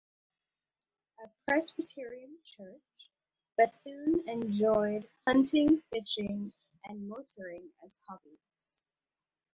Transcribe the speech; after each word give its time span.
A 1.23 1.29
Presbyterian 1.47 2.39
church, 2.43 3.11
Bethune 3.55 4.27
enjoyed 4.27 5.07
hunting, 5.27 5.83
fishing 5.91 6.51
and 6.85 7.07
motoring 7.07 7.69
as 7.85 7.99
hobbies. 8.09 8.87